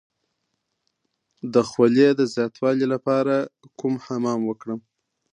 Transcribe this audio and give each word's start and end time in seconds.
د 1.53 1.55
خولې 1.69 2.07
د 2.19 2.21
زیاتوالي 2.33 2.85
لپاره 2.93 3.35
کوم 3.79 3.93
حمام 4.05 4.39
وکړم؟ 4.45 4.79